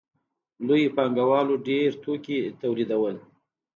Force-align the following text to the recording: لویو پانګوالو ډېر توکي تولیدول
لویو 0.65 0.93
پانګوالو 0.95 1.55
ډېر 1.67 1.89
توکي 2.03 2.39
تولیدول 2.61 3.15